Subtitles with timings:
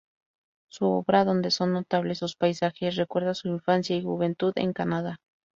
[0.71, 5.19] Su obra, donde son notables sus paisajes, recuerda su infancia y juventud en Canadá.